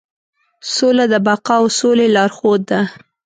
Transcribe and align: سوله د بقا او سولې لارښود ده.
سوله 0.73 1.05
د 1.13 1.15
بقا 1.27 1.55
او 1.61 1.65
سولې 1.79 2.07
لارښود 2.15 2.61
ده. 2.71 2.81